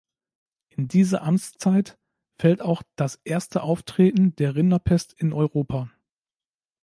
[0.69, 1.99] In diese Amtszeit
[2.39, 5.91] fällt auch das erste Auftreten der Rinderpest in Europa.